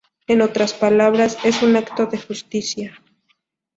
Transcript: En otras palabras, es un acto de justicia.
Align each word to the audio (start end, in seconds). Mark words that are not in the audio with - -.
En 0.25 0.41
otras 0.41 0.73
palabras, 0.73 1.37
es 1.43 1.61
un 1.61 1.75
acto 1.75 2.07
de 2.07 2.17
justicia. 2.17 3.03